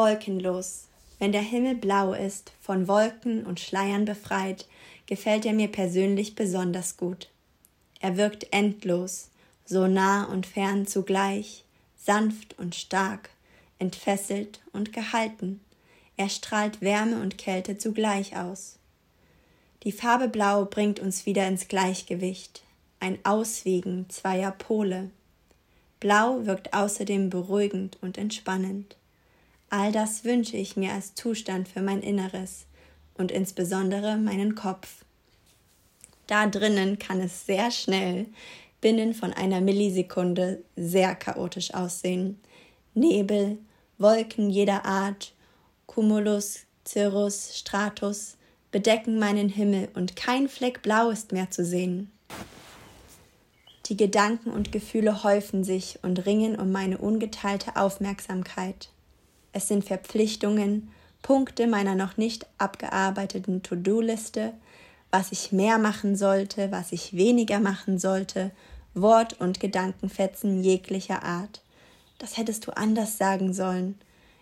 Wolkenlos. 0.00 0.86
Wenn 1.18 1.30
der 1.30 1.42
Himmel 1.42 1.74
blau 1.74 2.14
ist, 2.14 2.52
von 2.62 2.88
Wolken 2.88 3.44
und 3.44 3.60
Schleiern 3.60 4.06
befreit, 4.06 4.66
gefällt 5.04 5.44
er 5.44 5.52
mir 5.52 5.68
persönlich 5.68 6.34
besonders 6.34 6.96
gut. 6.96 7.28
Er 8.00 8.16
wirkt 8.16 8.46
endlos, 8.50 9.28
so 9.66 9.86
nah 9.88 10.24
und 10.24 10.46
fern 10.46 10.86
zugleich, 10.86 11.64
sanft 11.98 12.58
und 12.58 12.74
stark, 12.74 13.28
entfesselt 13.78 14.60
und 14.72 14.94
gehalten. 14.94 15.60
Er 16.16 16.30
strahlt 16.30 16.80
Wärme 16.80 17.20
und 17.20 17.36
Kälte 17.36 17.76
zugleich 17.76 18.38
aus. 18.38 18.78
Die 19.82 19.92
Farbe 19.92 20.28
Blau 20.28 20.64
bringt 20.64 20.98
uns 20.98 21.26
wieder 21.26 21.46
ins 21.46 21.68
Gleichgewicht, 21.68 22.62
ein 23.00 23.18
Auswiegen 23.24 24.08
zweier 24.08 24.52
Pole. 24.52 25.10
Blau 26.00 26.46
wirkt 26.46 26.72
außerdem 26.72 27.28
beruhigend 27.28 27.98
und 28.00 28.16
entspannend. 28.16 28.96
All 29.70 29.92
das 29.92 30.24
wünsche 30.24 30.56
ich 30.56 30.76
mir 30.76 30.92
als 30.92 31.14
Zustand 31.14 31.68
für 31.68 31.80
mein 31.80 32.02
Inneres 32.02 32.66
und 33.14 33.30
insbesondere 33.30 34.16
meinen 34.16 34.56
Kopf. 34.56 35.04
Da 36.26 36.46
drinnen 36.48 36.98
kann 36.98 37.20
es 37.20 37.46
sehr 37.46 37.70
schnell, 37.70 38.26
binnen 38.80 39.14
von 39.14 39.32
einer 39.32 39.60
Millisekunde, 39.60 40.62
sehr 40.76 41.14
chaotisch 41.14 41.72
aussehen. 41.72 42.40
Nebel, 42.94 43.58
Wolken 43.98 44.50
jeder 44.50 44.84
Art, 44.84 45.34
Cumulus, 45.86 46.60
Cirrus, 46.86 47.56
Stratus 47.56 48.36
bedecken 48.72 49.18
meinen 49.18 49.48
Himmel 49.48 49.88
und 49.94 50.16
kein 50.16 50.48
Fleck 50.48 50.82
Blau 50.82 51.10
ist 51.10 51.32
mehr 51.32 51.50
zu 51.50 51.64
sehen. 51.64 52.10
Die 53.86 53.96
Gedanken 53.96 54.50
und 54.50 54.72
Gefühle 54.72 55.22
häufen 55.22 55.62
sich 55.64 55.98
und 56.02 56.26
ringen 56.26 56.56
um 56.56 56.72
meine 56.72 56.98
ungeteilte 56.98 57.76
Aufmerksamkeit. 57.76 58.88
Es 59.52 59.68
sind 59.68 59.84
Verpflichtungen, 59.84 60.90
Punkte 61.22 61.66
meiner 61.66 61.94
noch 61.94 62.16
nicht 62.16 62.46
abgearbeiteten 62.58 63.62
To-Do-Liste, 63.62 64.54
was 65.10 65.32
ich 65.32 65.52
mehr 65.52 65.78
machen 65.78 66.16
sollte, 66.16 66.70
was 66.70 66.92
ich 66.92 67.14
weniger 67.14 67.60
machen 67.60 67.98
sollte, 67.98 68.52
Wort- 68.94 69.40
und 69.40 69.60
Gedankenfetzen 69.60 70.62
jeglicher 70.62 71.22
Art. 71.22 71.60
Das 72.18 72.36
hättest 72.36 72.66
du 72.66 72.76
anders 72.76 73.18
sagen 73.18 73.52
sollen. 73.52 73.98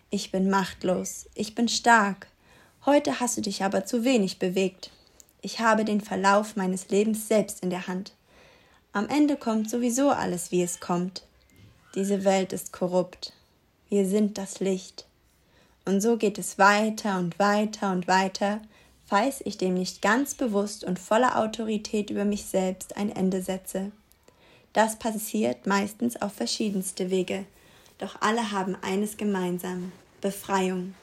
Ich 0.09 0.31
bin 0.31 0.49
machtlos, 0.49 1.27
ich 1.35 1.55
bin 1.55 1.67
stark. 1.67 2.27
Heute 2.85 3.19
hast 3.19 3.37
du 3.37 3.41
dich 3.41 3.63
aber 3.63 3.85
zu 3.85 4.03
wenig 4.03 4.39
bewegt. 4.39 4.91
Ich 5.41 5.59
habe 5.59 5.85
den 5.85 6.01
Verlauf 6.01 6.55
meines 6.55 6.89
Lebens 6.89 7.27
selbst 7.27 7.63
in 7.63 7.69
der 7.69 7.87
Hand. 7.87 8.13
Am 8.91 9.07
Ende 9.07 9.37
kommt 9.37 9.69
sowieso 9.69 10.09
alles, 10.09 10.51
wie 10.51 10.63
es 10.63 10.79
kommt. 10.79 11.23
Diese 11.95 12.23
Welt 12.25 12.53
ist 12.53 12.73
korrupt. 12.73 13.33
Wir 13.89 14.05
sind 14.05 14.37
das 14.37 14.59
Licht. 14.59 15.05
Und 15.85 16.01
so 16.01 16.17
geht 16.17 16.37
es 16.37 16.59
weiter 16.59 17.17
und 17.17 17.39
weiter 17.39 17.91
und 17.91 18.07
weiter, 18.07 18.61
falls 19.07 19.41
ich 19.43 19.57
dem 19.57 19.73
nicht 19.73 20.03
ganz 20.03 20.35
bewusst 20.35 20.83
und 20.83 20.99
voller 20.99 21.39
Autorität 21.39 22.11
über 22.11 22.25
mich 22.25 22.45
selbst 22.45 22.95
ein 22.95 23.09
Ende 23.09 23.41
setze. 23.41 23.91
Das 24.73 24.99
passiert 24.99 25.65
meistens 25.65 26.21
auf 26.21 26.33
verschiedenste 26.33 27.09
Wege, 27.09 27.45
doch 27.97 28.21
alle 28.21 28.51
haben 28.51 28.77
eines 28.81 29.17
gemeinsam 29.17 29.91
Befreiung. 30.21 30.93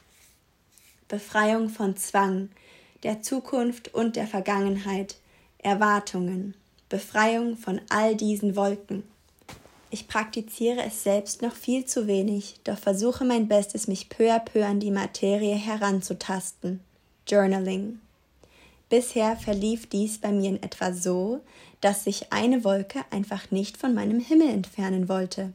Befreiung 1.09 1.69
von 1.69 1.97
Zwang, 1.97 2.49
der 3.03 3.21
Zukunft 3.21 3.93
und 3.93 4.15
der 4.15 4.27
Vergangenheit, 4.27 5.17
Erwartungen, 5.57 6.53
Befreiung 6.87 7.57
von 7.57 7.81
all 7.89 8.15
diesen 8.15 8.55
Wolken. 8.55 9.03
Ich 9.89 10.07
praktiziere 10.07 10.83
es 10.83 11.03
selbst 11.03 11.41
noch 11.41 11.53
viel 11.53 11.85
zu 11.85 12.07
wenig, 12.07 12.59
doch 12.65 12.77
versuche 12.77 13.23
mein 13.23 13.47
Bestes, 13.47 13.87
mich 13.87 14.09
peu 14.09 14.33
à 14.33 14.39
peu 14.39 14.65
an 14.65 14.79
die 14.79 14.91
Materie 14.91 15.55
heranzutasten. 15.55 16.81
Journaling. 17.25 17.99
Bisher 18.89 19.37
verlief 19.37 19.87
dies 19.87 20.17
bei 20.17 20.31
mir 20.31 20.49
in 20.49 20.63
etwa 20.63 20.93
so, 20.93 21.41
dass 21.81 22.03
sich 22.03 22.31
eine 22.33 22.63
Wolke 22.63 23.03
einfach 23.11 23.51
nicht 23.51 23.77
von 23.77 23.93
meinem 23.93 24.19
Himmel 24.19 24.49
entfernen 24.49 25.07
wollte. 25.07 25.53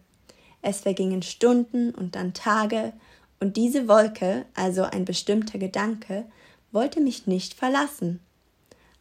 Es 0.62 0.81
vergingen 0.81 1.22
Stunden 1.22 1.91
und 1.94 2.14
dann 2.14 2.34
Tage, 2.34 2.93
und 3.41 3.56
diese 3.56 3.88
Wolke, 3.88 4.47
also 4.54 4.82
ein 4.82 5.04
bestimmter 5.04 5.59
Gedanke, 5.59 6.25
wollte 6.70 7.00
mich 7.00 7.26
nicht 7.26 7.54
verlassen. 7.54 8.20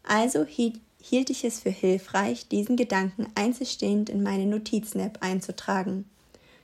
Also 0.03 0.45
hielt 0.45 0.79
hielt 1.01 1.29
ich 1.29 1.43
es 1.43 1.59
für 1.59 1.69
hilfreich, 1.69 2.47
diesen 2.47 2.77
Gedanken 2.77 3.27
einzelstehend 3.35 4.09
in 4.09 4.23
meine 4.23 4.45
Notizen-App 4.45 5.17
einzutragen. 5.21 6.05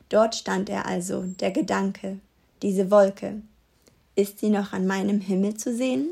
Dort 0.09 0.35
stand 0.35 0.69
er 0.69 0.85
also, 0.85 1.23
der 1.23 1.51
Gedanke, 1.51 2.19
diese 2.61 2.91
Wolke. 2.91 3.41
Ist 4.15 4.39
sie 4.39 4.49
noch 4.49 4.73
an 4.73 4.87
meinem 4.87 5.19
Himmel 5.19 5.57
zu 5.57 5.75
sehen? 5.75 6.07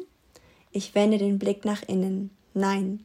Ich 0.72 0.94
wende 0.96 1.18
den 1.18 1.40
Blick 1.40 1.64
nach 1.64 1.84
innen. 1.84 2.32
Nein, 2.54 3.00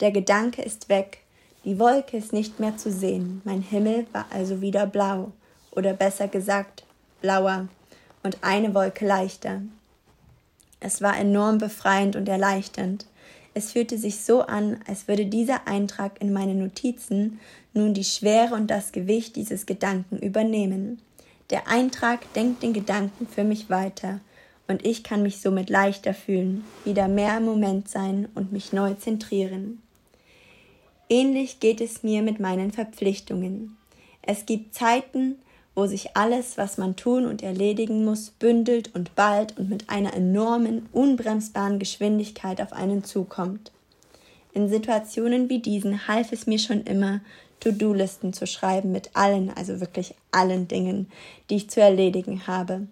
der 0.00 0.12
Gedanke 0.12 0.62
ist 0.62 0.88
weg, 0.88 1.18
die 1.64 1.78
Wolke 1.78 2.16
ist 2.16 2.32
nicht 2.32 2.58
mehr 2.58 2.76
zu 2.78 2.90
sehen, 2.90 3.42
mein 3.44 3.60
Himmel 3.60 4.06
war 4.12 4.26
also 4.30 4.62
wieder 4.62 4.86
blau, 4.86 5.32
oder 5.72 5.92
besser 5.92 6.26
gesagt, 6.26 6.84
blauer, 7.20 7.68
und 8.22 8.38
eine 8.42 8.74
Wolke 8.74 9.06
leichter. 9.06 9.60
Es 10.80 11.02
war 11.02 11.18
enorm 11.18 11.58
befreiend 11.58 12.16
und 12.16 12.28
erleichternd. 12.28 13.06
Es 13.54 13.72
fühlte 13.72 13.98
sich 13.98 14.20
so 14.20 14.42
an, 14.42 14.80
als 14.86 15.08
würde 15.08 15.26
dieser 15.26 15.66
Eintrag 15.66 16.20
in 16.20 16.32
meine 16.32 16.54
Notizen 16.54 17.40
nun 17.74 17.94
die 17.94 18.04
Schwere 18.04 18.54
und 18.54 18.68
das 18.68 18.92
Gewicht 18.92 19.36
dieses 19.36 19.66
Gedanken 19.66 20.18
übernehmen. 20.18 21.00
Der 21.50 21.66
Eintrag 21.66 22.32
denkt 22.34 22.62
den 22.62 22.72
Gedanken 22.72 23.26
für 23.26 23.44
mich 23.44 23.70
weiter, 23.70 24.20
und 24.68 24.86
ich 24.86 25.02
kann 25.02 25.24
mich 25.24 25.40
somit 25.40 25.68
leichter 25.68 26.14
fühlen, 26.14 26.64
wieder 26.84 27.08
mehr 27.08 27.38
im 27.38 27.44
Moment 27.44 27.88
sein 27.88 28.28
und 28.36 28.52
mich 28.52 28.72
neu 28.72 28.94
zentrieren. 28.94 29.82
Ähnlich 31.08 31.58
geht 31.58 31.80
es 31.80 32.04
mir 32.04 32.22
mit 32.22 32.38
meinen 32.38 32.70
Verpflichtungen. 32.70 33.76
Es 34.22 34.46
gibt 34.46 34.74
Zeiten, 34.74 35.40
wo 35.80 35.86
sich 35.86 36.14
alles, 36.14 36.58
was 36.58 36.76
man 36.76 36.94
tun 36.94 37.24
und 37.24 37.42
erledigen 37.42 38.04
muss, 38.04 38.32
bündelt 38.32 38.94
und 38.94 39.14
bald 39.14 39.56
und 39.56 39.70
mit 39.70 39.88
einer 39.88 40.12
enormen, 40.12 40.86
unbremsbaren 40.92 41.78
Geschwindigkeit 41.78 42.60
auf 42.60 42.74
einen 42.74 43.02
zukommt. 43.02 43.72
In 44.52 44.68
Situationen 44.68 45.48
wie 45.48 45.58
diesen 45.58 46.06
half 46.06 46.32
es 46.32 46.46
mir 46.46 46.58
schon 46.58 46.82
immer, 46.82 47.22
To-Do-Listen 47.60 48.34
zu 48.34 48.46
schreiben 48.46 48.92
mit 48.92 49.12
allen, 49.14 49.50
also 49.56 49.80
wirklich 49.80 50.14
allen 50.32 50.68
Dingen, 50.68 51.10
die 51.48 51.56
ich 51.56 51.70
zu 51.70 51.80
erledigen 51.80 52.46
habe. 52.46 52.86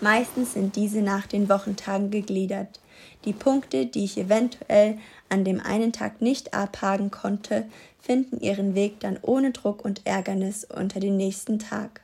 Meistens 0.00 0.54
sind 0.54 0.76
diese 0.76 1.02
nach 1.02 1.26
den 1.26 1.50
Wochentagen 1.50 2.10
gegliedert. 2.10 2.80
Die 3.24 3.32
Punkte, 3.32 3.86
die 3.86 4.04
ich 4.04 4.18
eventuell 4.18 4.98
an 5.28 5.44
dem 5.44 5.60
einen 5.60 5.92
Tag 5.92 6.20
nicht 6.20 6.54
abhaken 6.54 7.10
konnte, 7.10 7.66
finden 8.00 8.40
ihren 8.40 8.74
Weg 8.74 9.00
dann 9.00 9.18
ohne 9.22 9.50
Druck 9.50 9.84
und 9.84 10.06
Ärgernis 10.06 10.64
unter 10.64 11.00
den 11.00 11.16
nächsten 11.16 11.58
Tag. 11.58 12.00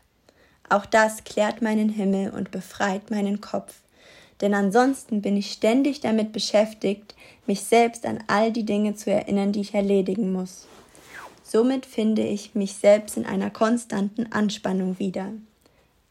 Auch 0.68 0.86
das 0.86 1.24
klärt 1.24 1.62
meinen 1.62 1.88
Himmel 1.88 2.30
und 2.30 2.50
befreit 2.50 3.10
meinen 3.10 3.40
Kopf, 3.40 3.74
denn 4.40 4.52
ansonsten 4.52 5.22
bin 5.22 5.36
ich 5.36 5.52
ständig 5.52 6.00
damit 6.00 6.32
beschäftigt, 6.32 7.14
mich 7.46 7.62
selbst 7.62 8.04
an 8.04 8.22
all 8.26 8.52
die 8.52 8.64
Dinge 8.64 8.94
zu 8.94 9.10
erinnern, 9.10 9.52
die 9.52 9.60
ich 9.60 9.74
erledigen 9.74 10.32
muss. 10.32 10.66
Somit 11.42 11.86
finde 11.86 12.22
ich 12.22 12.54
mich 12.54 12.74
selbst 12.74 13.16
in 13.16 13.24
einer 13.24 13.50
konstanten 13.50 14.32
Anspannung 14.32 14.98
wieder. 14.98 15.32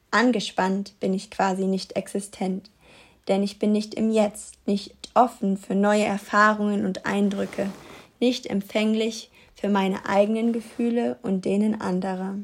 Angespannt 0.09 0.94
bin 1.01 1.13
ich 1.13 1.29
quasi 1.29 1.66
nicht 1.66 1.97
existent, 1.97 2.69
denn 3.28 3.44
ich 3.44 3.59
bin 3.59 3.72
nicht 3.72 3.96
im 3.96 4.12
Jetzt, 4.12 4.56
nicht 4.68 4.96
offen 5.13 5.58
für 5.58 5.75
neue 5.75 6.03
Erfahrungen 6.03 6.86
und 6.86 7.06
Eindrücke, 7.06 7.69
nicht 8.19 8.47
empfänglich 8.47 9.31
für 9.56 9.69
meine 9.69 10.06
eigenen 10.08 10.53
Gefühle 10.53 11.18
und 11.22 11.46
denen 11.46 11.81
anderer. 11.81 12.36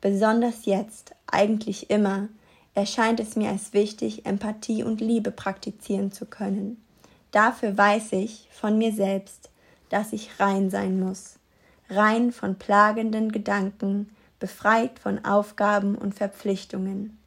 Besonders 0.00 0.64
jetzt, 0.64 1.14
eigentlich 1.26 1.90
immer, 1.90 2.28
erscheint 2.74 3.20
es 3.20 3.36
mir 3.36 3.50
als 3.50 3.72
wichtig, 3.72 4.24
Empathie 4.24 4.82
und 4.82 5.00
Liebe 5.00 5.30
praktizieren 5.30 6.12
zu 6.12 6.26
können. 6.26 6.82
Dafür 7.32 7.76
weiß 7.76 8.12
ich 8.12 8.48
von 8.50 8.78
mir 8.78 8.92
selbst, 8.92 9.50
dass 9.90 10.12
ich 10.12 10.40
rein 10.40 10.70
sein 10.70 10.98
muss, 10.98 11.38
rein 11.88 12.32
von 12.32 12.56
plagenden 12.56 13.30
Gedanken, 13.32 14.10
befreit 14.38 14.98
von 14.98 15.24
Aufgaben 15.24 15.96
und 15.96 16.14
Verpflichtungen. 16.14 17.19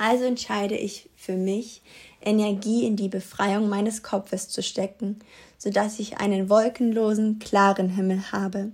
Also 0.00 0.24
entscheide 0.24 0.76
ich 0.78 1.10
für 1.14 1.36
mich, 1.36 1.82
Energie 2.22 2.86
in 2.86 2.96
die 2.96 3.10
Befreiung 3.10 3.68
meines 3.68 4.02
Kopfes 4.02 4.48
zu 4.48 4.62
stecken, 4.62 5.18
so 5.58 5.68
dass 5.68 5.98
ich 5.98 6.16
einen 6.16 6.48
wolkenlosen, 6.48 7.38
klaren 7.38 7.90
Himmel 7.90 8.32
habe. 8.32 8.72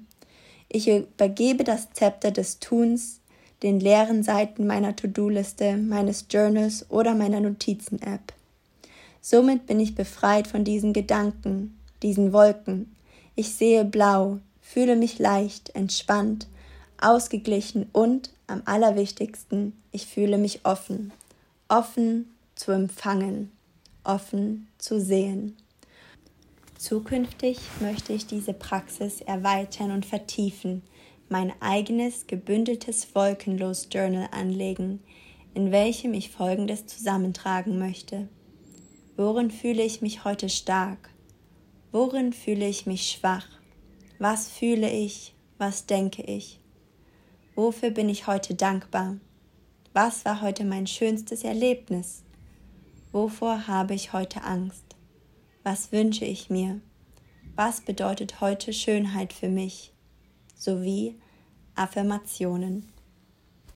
Ich 0.68 0.86
übergebe 0.86 1.64
das 1.64 1.92
Zepter 1.92 2.30
des 2.30 2.60
Tuns 2.60 3.18
den 3.64 3.80
leeren 3.80 4.22
Seiten 4.22 4.68
meiner 4.68 4.94
To-Do-Liste, 4.94 5.76
meines 5.76 6.26
Journals 6.30 6.88
oder 6.90 7.16
meiner 7.16 7.40
Notizen-App. 7.40 8.32
Somit 9.20 9.66
bin 9.66 9.80
ich 9.80 9.96
befreit 9.96 10.46
von 10.46 10.62
diesen 10.62 10.92
Gedanken, 10.92 11.76
diesen 12.04 12.32
Wolken. 12.32 12.94
Ich 13.34 13.52
sehe 13.52 13.84
blau, 13.84 14.38
fühle 14.60 14.94
mich 14.94 15.18
leicht, 15.18 15.74
entspannt, 15.74 16.46
ausgeglichen 17.00 17.88
und, 17.92 18.30
am 18.46 18.62
allerwichtigsten, 18.64 19.72
ich 19.92 20.06
fühle 20.06 20.38
mich 20.38 20.64
offen. 20.64 21.12
offen 21.68 22.34
zu 22.54 22.70
empfangen, 22.72 23.50
offen 24.04 24.68
zu 24.78 25.00
sehen. 25.00 25.56
Zukünftig 26.78 27.58
möchte 27.80 28.12
ich 28.12 28.26
diese 28.26 28.52
Praxis 28.52 29.20
erweitern 29.20 29.90
und 29.90 30.06
vertiefen, 30.06 30.82
mein 31.28 31.52
eigenes 31.60 32.26
gebündeltes 32.26 33.14
Wolkenlos-Journal 33.14 34.28
anlegen, 34.30 35.00
in 35.54 35.72
welchem 35.72 36.14
ich 36.14 36.30
Folgendes 36.30 36.86
zusammentragen 36.86 37.78
möchte. 37.78 38.28
Worin 39.16 39.50
fühle 39.50 39.82
ich 39.82 40.02
mich 40.02 40.24
heute 40.24 40.48
stark? 40.48 41.10
Worin 41.90 42.32
fühle 42.32 42.68
ich 42.68 42.86
mich 42.86 43.10
schwach? 43.10 43.46
Was 44.18 44.48
fühle 44.48 44.90
ich? 44.90 45.34
Was 45.58 45.86
denke 45.86 46.22
ich? 46.22 46.60
Wofür 47.56 47.88
bin 47.88 48.10
ich 48.10 48.26
heute 48.26 48.54
dankbar? 48.54 49.16
Was 49.94 50.26
war 50.26 50.42
heute 50.42 50.62
mein 50.66 50.86
schönstes 50.86 51.42
Erlebnis? 51.42 52.22
Wovor 53.12 53.66
habe 53.66 53.94
ich 53.94 54.12
heute 54.12 54.44
Angst? 54.44 54.84
Was 55.62 55.90
wünsche 55.90 56.26
ich 56.26 56.50
mir? 56.50 56.82
Was 57.54 57.80
bedeutet 57.80 58.42
heute 58.42 58.74
Schönheit 58.74 59.32
für 59.32 59.48
mich? 59.48 59.94
Sowie 60.54 61.18
Affirmationen. 61.74 62.92